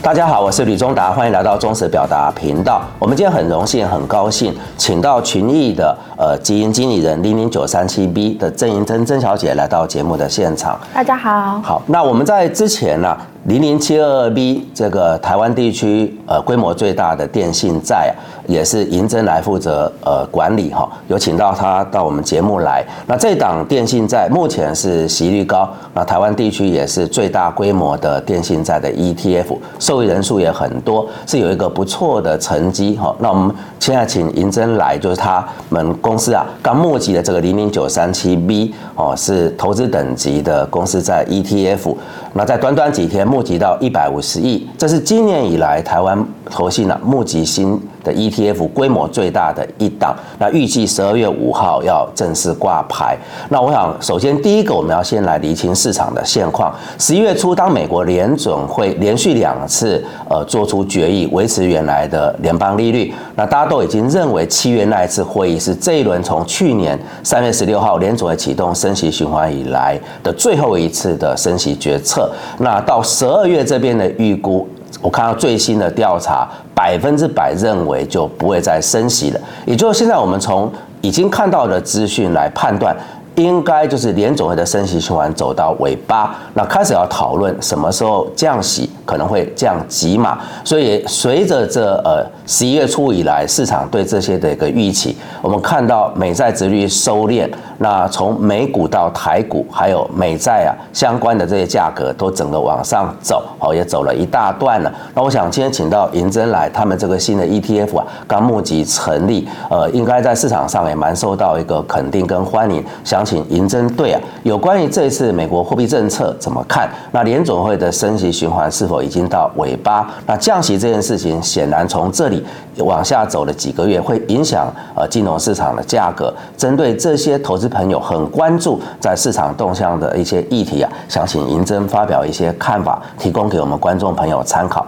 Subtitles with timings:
[0.00, 2.80] 大家好，我是吕中达，欢迎来到忠实表达频道。
[2.98, 10.78] 我们今天很荣幸、很高兴，请到群益的呃基因经理人零零九三七 B 的郑银珍郑小姐来到节目的现场。
[10.94, 11.60] 大家好。
[11.60, 13.14] 好，那我们在之前呢，
[13.44, 22.82] 零零七二二 B 这个台湾地区呃规模最大的电信债啊，也是银珍来负责呃管理哈，有请到他到我们节目来。
[23.06, 33.14] 那这档电信债目前是息率高，那台湾地区也是最大规模的电信债的 ETF，受益人数也很多，是有一个不错的成绩哈。
[33.18, 41.94] 那我们现在请银珍来，就是他们公司啊刚募集的这个零零九三七 B 哦，是投资等级的公司在 ETF。
[42.34, 50.14] 那在短短几天募集到一百五十亿，这是今年以来台湾投信啊募集新的 ETF 规模最大的一档。
[50.38, 53.16] 那预计十二月五号要正式挂牌。
[53.48, 56.72] 那我想，首先第一个我们要先来厘清市场的现况。
[56.98, 72.27] 十一月初，当美国联准会连续两次呃做出决议维持原来的联邦利率，那大家都已经认为七月那一次会议是这一轮从去年三月十六号联准会启动升息循环以来的最后一次的升息决策。
[72.58, 74.68] 那到十二月这边的预估，
[75.00, 79.40] 我看到最新的调查，百分之百认为就不会再升息了。
[79.66, 80.70] 也就是现在我们从
[81.00, 82.96] 已经看到的资讯来判断，
[83.36, 90.38] 应该就是联总会的升息循环走到尾巴，那开始要讨论什么时候降息，可能会降几码。
[90.64, 97.48] 所以随着这呃十一月初以来市场对这些的一个预期，我们看到美债殖率收敛。
[97.78, 104.92] 那从美股到台股，还有美债啊相关的这些价格都整个往上走，哦，也走了一大段了。
[105.14, 112.84] 那我想今天请到银珍来，他们这个新的 ETF 啊刚募集成立，呃，应该在市场上也蛮受到一个肯定跟欢迎。
[113.04, 116.90] 想请银针对啊，有关于这一次美国货币政策怎么看？
[117.12, 120.10] 那联总会的升息循环是否已经到尾巴？
[120.26, 122.44] 那降息这件事情，显然从这里
[122.78, 124.66] 往下走了几个月，会影响
[124.96, 126.34] 呃金融市场的价格。
[126.56, 127.67] 针对这些投资。
[127.68, 134.86] 朋友很关注在市场动向的一些议题啊，想请银珍发表一些看法，提供给我们观众朋友参考。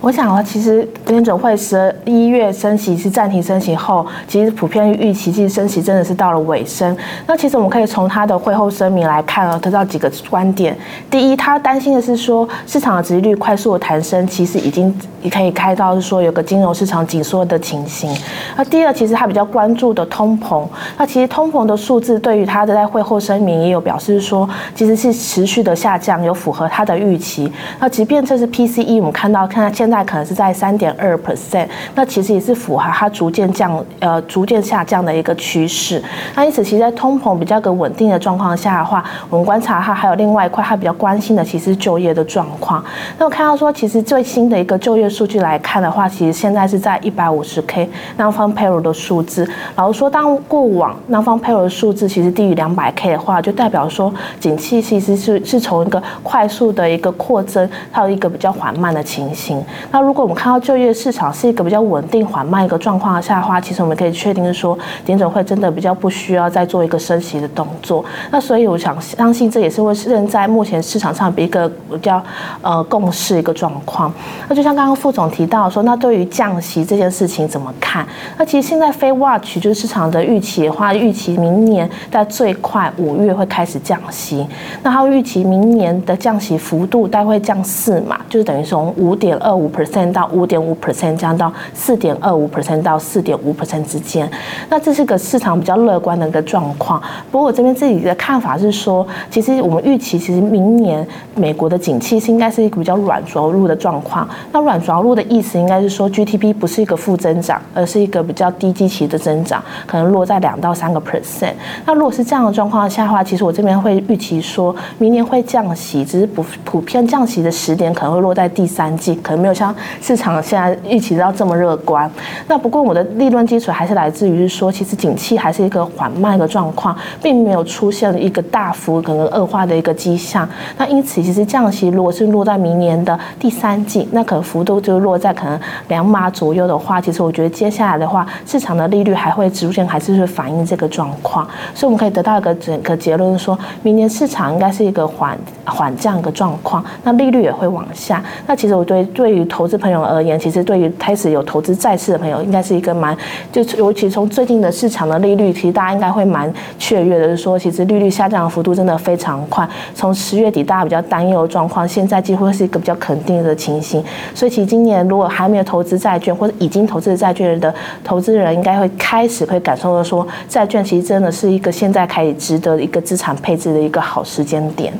[0.00, 6.96] 我想啊，其实联准会十一月升息是暂停升息后，其实普遍预期其实升息真的是到了尾声。
[7.26, 10.76] 那其实我们可以从他的会后声明来看啊，得到几个观点。
[11.10, 18.14] 第一，他担心的是说市场的殖利率快速的弹升，其实已经也可以开到是说有个金融市场紧缩的情形。
[18.56, 20.64] 那第二，其实他比较关注的通膨，
[20.96, 27.50] 那其实通膨的数字对于他的在会后声明也有表示说，其实是持续的下降，有符合他的预期。
[27.80, 29.95] 那即便这是 PCE，我们看到看现在。
[29.96, 36.02] 那可能是在三点二 percent，那其实也是符合它逐渐降呃逐渐下降的一个趋势。
[36.34, 42.84] 那因此，其实，在通膨比较个稳定的状况下的话，我们观察它还有另外一块，它比较关心的其实就业的状况。
[43.16, 49.48] 那我看到说，其实最新的一个就业数据来看的话，其实现在是在一百五十 K 南方 payroll 的数字。
[49.76, 59.64] 老实说，当过往南方 payroll 的数字其实低于两百 K 的话，就代表说景气其实是是从一个快速的一个扩增，到一个比较缓慢的情形。
[59.90, 68.04] 那如果我们看到就业市场是一个比较稳定缓慢一个状况下的话，其实我们可以确定是说，点准会真的比较不需要再做一个升息的动作。
[68.30, 72.22] 那所以我想相信这也是会现在目前市场上一个比较
[72.62, 74.12] 呃共识一个状况。
[74.48, 78.06] 那就像刚刚副总提到说，那对于降息这件事情怎么看？
[78.38, 84.46] 那其实现在非 watch 就是市场的预期的话，预期明年在最快五月会开始降息。
[84.82, 94.30] 那它预期明年的降息幅度大概会降四嘛，就是等于从五点二五 percent 到五点五 percent 降到四点二五 percent 到四点五 percent 之间，
[94.68, 97.02] 那这是个市场比较乐观的一个状况。
[97.30, 104.28] 不过我这边自己的看法是说，其实我们预期其实明年美国的景气是应该是一个比较软着陆的状况。
[104.52, 111.54] 那软着陆的意思应该是说 GDP 不是一个负增长，而是一个比较低基期的增长，可能落在两到三个 percent。
[111.84, 119.74] 那如果是这样的状况下的话，其实我这边会预期说明年会降息，只是不普遍降息的时点可能会落在第三季，可能没有像。
[120.02, 122.10] 市场现在预期到这么乐观，
[122.46, 130.46] 那不过我的利润基础还是来自于是说，其实景气还是一个缓慢的状况，并没有出现一个大幅可能恶化的一个迹象。
[130.76, 135.58] 那因此，其实降息如果是落在明年的第三季，那可能幅度就落在可能
[135.88, 141.48] 两码左右的话，其实我觉得接下来的话，市场的利率还会逐渐还是会反映这个状况。
[141.74, 148.22] 所以我们可以得到一个整个结论，说明年市场应该是一个缓缓降的状况，那利率也会往下。
[148.46, 153.16] 那其实我对对于投资朋友而言，其实对于开始有投资债市的朋友，应该是一个蛮，
[153.50, 159.68] 就尤其从最近的市场的利率，其实大家应该会蛮雀跃的，就是说其实利率下降的幅度真的非常快。
[159.94, 164.02] 从十月底大家比较担忧的状况，现在几乎是一个比较肯定的情形。
[164.34, 174.92] 所以其实今年如果还没有投资债券或者已经投资债券的投资人，应该会开始会感受到说，债券其实真的是一个现在可以值得一个资产配置的一个好时间点。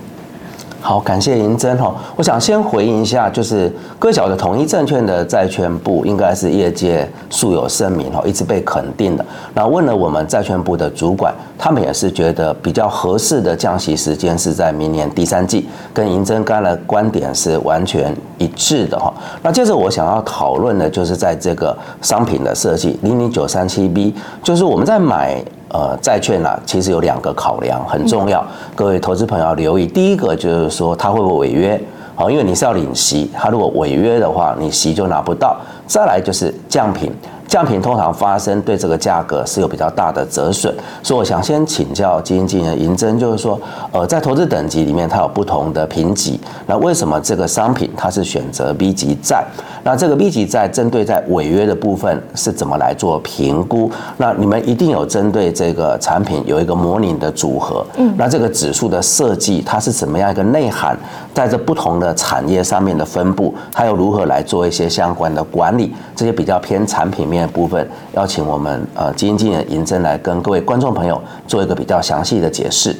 [0.86, 1.92] 好，感谢银珍哈。
[2.14, 3.68] 我想先回应一下，就是
[3.98, 9.26] 各角的统一证券的债券部应该是业界素有声名哈，一直被肯定的。
[9.52, 19.12] 那问了我们债券部的主管，他们也是觉得比较合适的降息时间是在明年第三季，跟银珍刚才的观点是完全一致的哈。
[19.42, 25.42] 那接着我想要讨论的就是在这个商品的设计零零九三七 B，就是我们在买。
[25.76, 28.42] 呃，债券啊，其实有两个考量很重要，
[28.74, 29.86] 各位投资朋友要留意。
[29.86, 31.78] 第一个就是说，它会不会违约？
[32.14, 35.54] 好，因为你是要领息，它如果违约的话，你息就拿不到。
[35.86, 37.12] 再来就是降品。
[37.48, 43.58] 降品通常发生对这个价格是有比较大的折损，所以我想先请教基金经理银珍，就是说，
[43.92, 49.44] 呃，在投资等级里面它有不同的评级，那为什么这个商品它是选择 B 级债？
[49.84, 53.88] 那这个 B 级债针对在违约的部分是怎么来做评估？
[54.16, 60.98] 那你们一定有针对这个产品有一个模拟的组合，嗯，那这个指数的设计它是怎么样一个内涵，
[61.32, 67.35] 在这不同的产业上面的分布，还有如何来做一些相关的管理，这些比较偏产品面。
[67.44, 67.84] 部分
[68.14, 72.94] 邀请我们呃基金经理银针来跟各位观众朋友做一个比较详细的解释。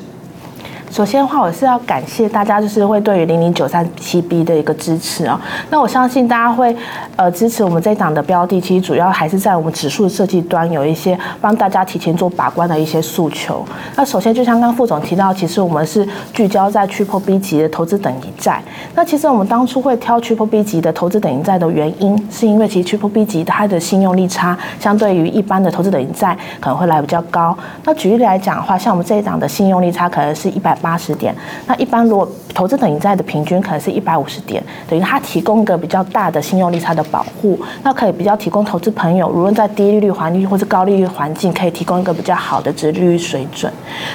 [0.90, 5.38] 首先的话，我是要感谢大家，就是会对于零零九三七 B 的一个支持啊。
[5.68, 6.74] 那我相信大家会
[7.16, 13.64] 呃支持我们这一档的标的，其实主要还是在我们指数设计端有一些帮大家提前做把关的一些诉求。
[13.96, 18.62] 那首先就像刚副总提到，其实我们是聚焦在 Triple B 级的投资等级债。
[18.94, 27.54] 那其实我们当初会挑 Triple B 级的投资等级债的原因，是因为其实 Triple B 级它的信用利差相对于一般的投资等级债可能会来比较高。
[27.84, 30.75] 那举例来讲的话，像我们这一档的信用利差可能是一百。
[30.80, 31.34] 八十点，
[31.66, 43.72] 那一般如果投资等级债的平均可能是一百五十点，等于它提供一个比较大的信用利差的保护，那可以比较提供投资朋友，无论在低利率环境或是高利率环境，可以提供一个比较好的值利率水准。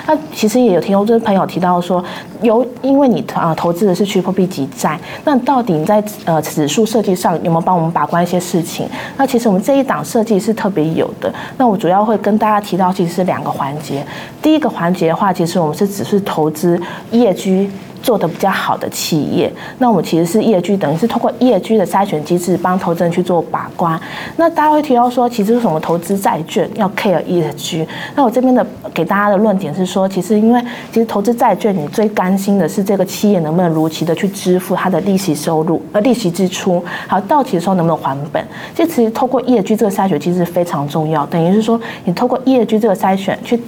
[0.08, 2.04] 那其实也有听投资朋友提到说，
[2.42, 8.88] 由因为你啊投资的是 Triple B 级债，那到底你在呃指数设计上有没有帮我们把关一些事情？
[9.18, 11.34] 那其实我们这一档设计是特别有的。
[11.58, 14.06] 那我主要会跟大家提到，其实是两个环节。
[14.42, 16.62] 第一个环节的话，其实我们是只是投资。
[16.62, 17.68] 资业居
[18.04, 24.00] 做的比较好的企业，那我们其实是业居，等于是通过业居的筛选机制，帮投资人去做把关。
[24.38, 27.88] 那大家会提到说，其实为什么投资债券要 care ESG？
[28.16, 28.64] 那我这边的
[28.94, 30.62] 给大家的论点是说，其实因为
[30.92, 38.46] 其实投资债券，你最担心的是这个企业能不能如期的去支付它的利息收入，呃，利息支出，还有到期的时候能不能还本。
[38.76, 43.60] 这其实透过业居这个筛选机制非常重要，等于是说，你透过业居这个筛选去。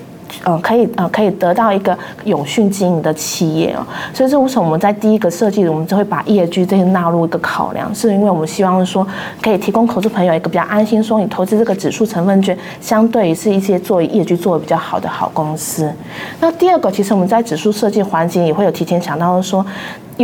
[0.46, 3.86] 嗯，可以，呃，可以得到一个永续经营的企业哦。
[4.14, 9.06] 所以这为什么我们在第一个设计，我们就会把业绩这些纳入一个考量，是因为我们希望说，
[9.42, 15.92] 可以提供投资朋友一个比较安心，说你投资这个指数成分券，相对于是一些做业绩做的比较好的好公司。
[16.40, 19.66] 那第二个，其实我们在指数设计环节也会有提前想到说。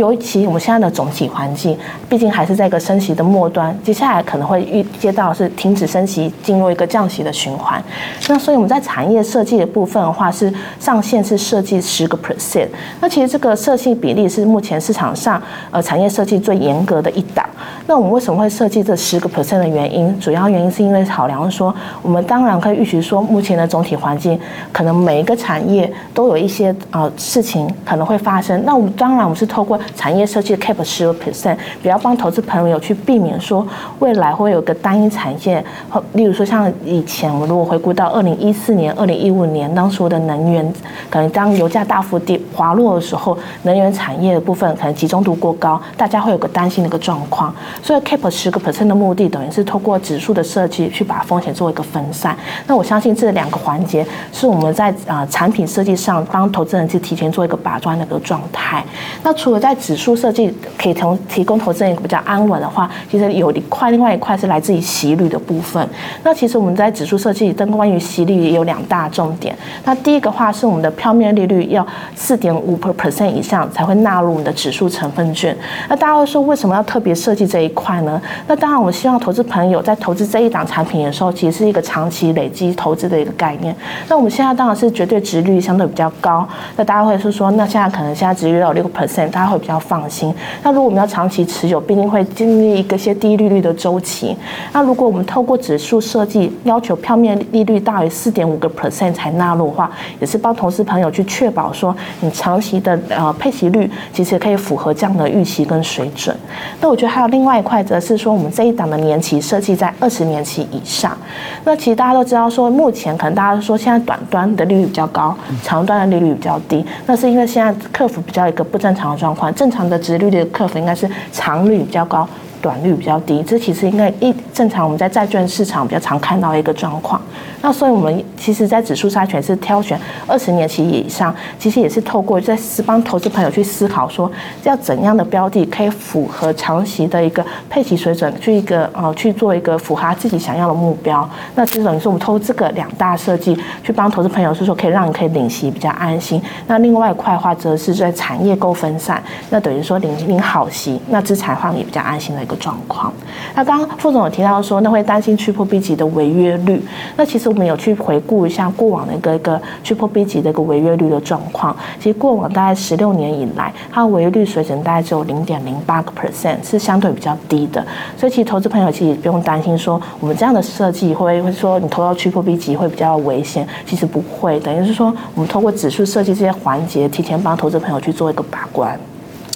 [0.00, 1.76] 尤其我们现在的总体环境，
[2.08, 7.82] 毕竟还是在一个升息的末端，接下来可能会预接到是停止升息，进入一个降息的循环。
[8.28, 12.66] 那所以我们在产业设计的部分的话，是上限是设计十个 percent。
[13.00, 15.40] 那其实这个设计比例是目前市场上
[15.70, 17.46] 呃产业设计最严格的一档。
[17.86, 20.18] 那我们为什么会设计这十个 percent 的原因？
[20.18, 24.38] 主要原因是因为考量说，我们当然可以预期说，目前的总体环境
[24.72, 28.64] 可能每一个产业都有一些呃事情可能会发生。
[28.64, 33.66] 那我们当然我们是透过产业设计的 cap 十个 percent，比较帮投资朋友去避免说
[33.98, 35.64] 未来会有个单一产业，
[36.12, 40.72] 例如说像以前我们如果回顾到二零一四年、二零一五年，当时的能源
[41.08, 47.54] 可能当油价大幅跌滑落的时候，能源产业的部分可能集中度过高，大家会有个担心的一个状况。
[47.82, 52.36] 所以 cap 十个 percent 的目的，等于是通过指数的设计去把风险做一个分散。
[52.66, 58.84] 那我相信这两个环节是我们在啊产品设计上帮投资人去提前做一个把关的一个状态。
[59.22, 65.88] 那除了在在指数设计可以从提供投资人比较安稳的话，其实有一块，另外一块是来自于息率的部分。
[66.24, 69.56] 那其实我们在指数设计跟关于息率也有两大重点。
[69.84, 71.86] 那第一个话是我们的票面利率要
[72.16, 75.56] 四点五 percent 以上才会纳入我们的指数成分券。
[75.88, 78.20] 那大家会说为什么要特别设计这一块呢？
[78.48, 83.72] 那当然，我们希望投资朋友在投资这一档产品的时候，其实是一个长期累积投资的一个概念。
[84.08, 86.44] 那我们现在当然是绝对值率相对比较高。
[86.76, 90.34] 那大家会是说，那现在可能现在值率有六个 percent，大家会比较放心。
[90.62, 94.36] 那如果我们要长期持有，必定会经历一个些低利率的周期。
[94.72, 106.34] 那如果我们透过指数设计，要求票面利率大于四点五个 percent 才纳入的话，也是帮同事朋友去确保说，你长期的呃配息率其实可以符合这样的预期跟水准。
[106.80, 111.16] 那我觉得还有另外一块，则是说我们这一档的年期设计在二十年期以上。
[111.64, 116.84] 那其实大家都知道说，目前可能大家都说现在短端的利率比较高，长端的利率比较低。
[117.06, 122.28] 那是因为现在客服比较一个不正常的状况，正常的直率的客服应该是长率比较高。
[122.60, 127.20] 短率比较低，这其实应该一正常我们在债券市场比较常看到的一个状况。
[127.62, 134.30] 那所以我们其实，在指数筛选是挑选二十年期以上，其实也是透过在是帮投资朋友去思考说，
[134.64, 141.28] 要怎样的标的可以符合长期的一个配息水准，去一个呃去做一个符合自己想要的目标。
[141.54, 146.42] 那这等于是我们透过这个两大设计去帮投资朋友是说，可以让你可以领息比较安心。
[146.66, 152.42] 那另外一块话，则是在产业够分散，那等于说领领好息，那资产方也比较安心的。
[152.50, 153.12] 个状况，
[153.54, 156.82] 那刚刚副总有提到说，那会担心去破 B 级的违约率。
[157.16, 161.76] 那其实我们有去回顾一下过往的一个一个去破 B 级的一个违约率的状况。
[161.98, 167.84] 其实过往大概十六年以来，它的违约率水准大概只有零点零八个 percent，是相对比较低的。
[168.16, 173.66] 所以其实投资朋友其实也不用担心说，我们这样的设计会会说你投到去破 B 级会比较危险。
[173.86, 178.98] 其实不会，等于是说我们通过指数设计这些环节，提前帮投资朋友去做一个把关。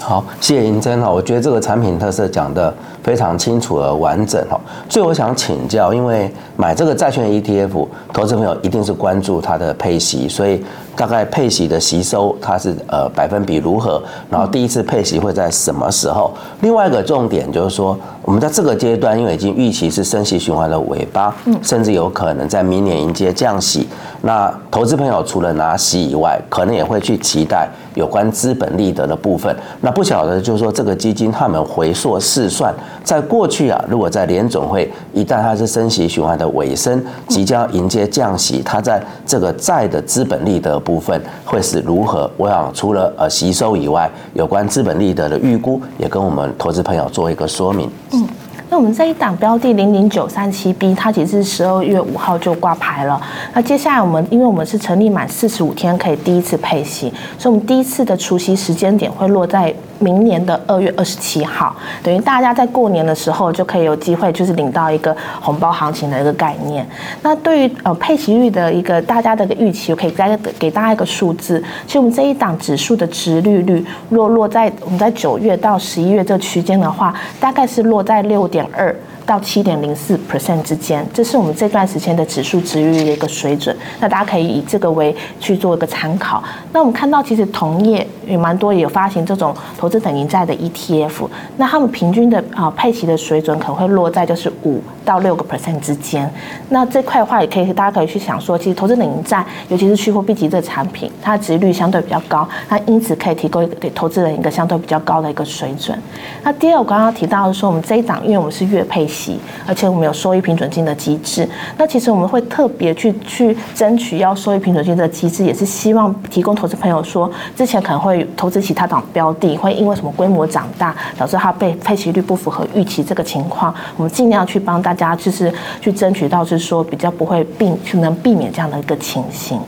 [0.00, 4.60] 好，谢谢银珍哈，我觉得这个产品特色讲的非常清楚而完整哈。
[4.88, 10.62] 所以我想请教，因为买这个债券 ETF，投资朋友一定是关注它的配息，所以
[10.96, 14.02] 大概配息的吸收它是呃百分比如何？
[14.30, 16.32] 然后第一次配息会在什么时候？
[16.60, 23.88] 另外一个重点就是说，我们在这个阶段，因为已经预期是升息循环的尾巴，甚至有可能在明年迎接降息。
[24.22, 29.54] 那投资朋友除了拿息以外，可能也会去期待有关资本利得的部分。
[29.82, 42.30] 那不晓得就是说，这个基金他们回溯试算，在过去啊，如果在联总会一旦它是升息循环的尾声，即将迎接降息，它在这个债的资本利得部分会是如何？
[42.36, 47.90] 我想除了呃吸收以外，有关资本利得的预估，也跟我们投资朋友做一个说明。
[48.12, 48.28] 嗯。
[48.70, 53.20] 那我们这一档标的零零九三七 B，它其实是十二月五号就挂牌了。
[53.52, 59.72] 那接下来我们，因为我们是成立满四十五天可以第一次配息，所以我们第一次的除息时间点会落在。
[60.04, 66.86] 明年的二月二十七号，等于大家在过年的时候就可以有机会，就是领到一个红包行情的一个概念。
[67.22, 71.62] 那对于呃配息率的一个大家的一个预期，我可以再给大家一个数字。
[71.86, 78.94] 其实我们这一档指数的值率率落落在我们在九月到十一月这区间的话，大概是落在六点二。
[79.26, 83.74] 到七点零四 percent 之间，这是我们这段时间的指数值率的一个水准。
[83.98, 86.44] 那大家可以以这个为去做一个参考。
[86.72, 91.28] 那我们看到，其实同业也蛮多，也有发行这种投资资等级债的 ETF。
[91.56, 96.28] 那他们平均的啊配息的水准可能会落在就是五到六个 percent 之间。
[96.68, 105.96] 那这块的话，也可以大家可以去想说，其实投资等级债，尤其是去货币级的产品，它的值率相对比较高，那因此可以提供给投资人一个相对比较高的一个水准。
[106.42, 109.38] 那第二，我刚刚提到的说，我们这一档，因为我们是月配息。
[109.66, 111.48] 而且我们有收益平准金的机制，
[111.78, 129.60] 那其实我们会特别去去争取要收益平准金的机制，也是希望提供投资朋友说，之前可能会投资其他档标的，会因为什么规模长大，导致它被配息率不符合预期这个情况，我们尽量去帮大家就是去争取到，是说比较不会避能避免这样的一个情形。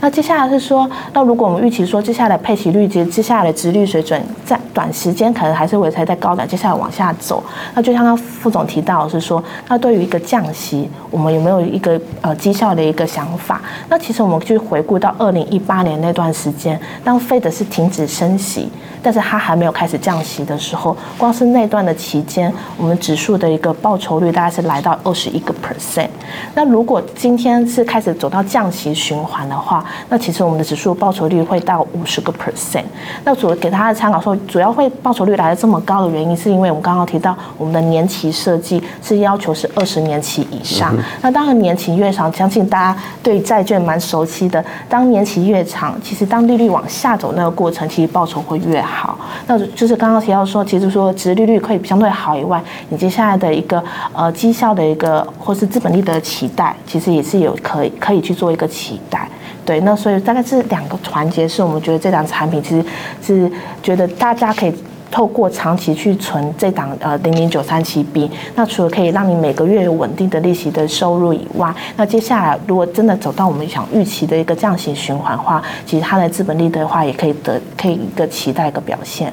[0.00, 7.42] 那接下来是说，那如果我们预期说接下来配息率及接下来的值率水准在短时间可能还是维持在高点，接下来往下走，
[7.74, 13.60] 那就像刚副总提到是说，那对于一个降息，我们有没有一个呃绩效的一个想法？
[13.88, 18.68] 那其实我们去回顾到二零一八年那段时间，当费的是停止升息。
[19.02, 26.10] 但是它还没有开始降息的时候，光是那段的期间，我们指数的一个报酬率大概是来到二十一个 percent。
[26.54, 32.84] 那如果今天是开始走到降息循环的话，那其实我们的指数报酬率会到五十个 percent。
[33.24, 40.94] 那主给大家参考说，主要会报酬率来的这么高的原因，是因为我们刚刚提到我们的年期设计是要求是二十年期以上。
[41.22, 44.64] 那当然年期越长，相信大家对债券蛮熟悉的。
[44.88, 48.80] 当年期越长，其实当利率往下走那个过程，其实报酬会越。
[48.80, 53.82] 好，那就是刚刚提到说，其实说，殖利率可以相对好以外，你接下来的一个
[54.12, 59.28] 呃绩效的一个或是资本利的期待，其实也是有可以可以去做一个期待。
[59.70, 62.84] 对，那所以大概是两个环节，是我们觉得这档产品其实
[63.22, 63.48] 是
[63.80, 64.74] 觉得大家可以
[65.12, 79.32] 透过长期去存这档呃零零九三七 B，那除了可以让你每个月有稳定的利息的收入以外，那接下来如果真的走到我们想预期的一个降息循环话，其实它的资本利的话也可以得可以一个期待一个表现。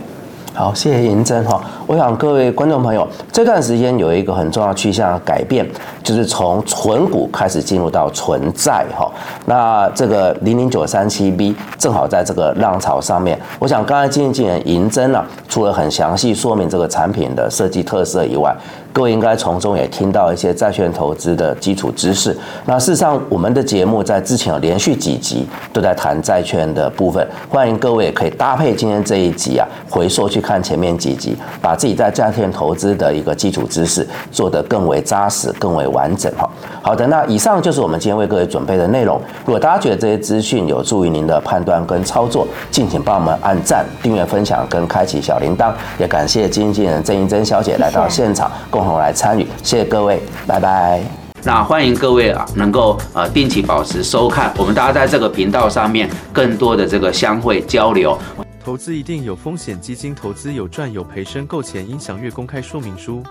[0.58, 1.62] 好，谢谢银针哈。
[1.86, 5.64] 我想各位观众朋友，这段时间有一个很重要趋向改变，
[6.02, 9.08] 就是从存股开始进入到存债哈。
[9.46, 13.40] 那这个零零九三七 B 正好在这个浪潮上面。
[13.60, 18.52] 我想刚才经纪人银针呢，除了很详细说明这个产品的设计特色以外，
[18.98, 22.36] 各位应该从中也听到一些债券投资的基础知识。
[22.66, 36.50] 那事实上，我们的节目在之前有连续几集都在谈债券的部分，欢迎各位可以搭配今天这一集啊，回溯去看前面几集，把自己在债券投资的一个基础知识做得更为扎实、更为完整哈。
[36.82, 39.22] 好的，那以上就是我们今天为各位准备的内容。
[39.46, 45.72] 如果大家觉得这些资讯有助于您的判断跟操作，敬请帮我们按赞、订阅、分享跟开启小铃铛。
[46.00, 49.46] 也感谢经纪人郑英珍小姐来到现场，共同来参与。
[49.62, 51.01] 谢谢各位，拜拜。
[51.44, 58.17] 那欢迎各位啊，能够呃定期保持收看，我们大家在这个频道上面更多的这个相会交流。
[58.63, 63.24] 投资一定有风险，基金投资有赚有赔，申购前应详阅公开说明书。